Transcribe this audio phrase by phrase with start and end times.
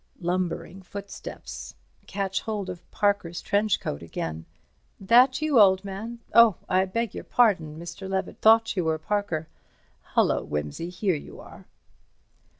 [0.19, 1.75] Lumbering footsteps.
[2.07, 4.45] Catch hold of Parker's trench coat again.
[4.99, 6.17] "That you, old man?
[6.33, 8.09] Oh, I beg your pardon, Mr.
[8.09, 9.47] Levett—thought you were Parker."
[10.15, 11.67] "Hullo, Wimsey—here you are."